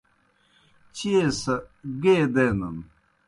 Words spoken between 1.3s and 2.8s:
سہ گیئے دینَن۔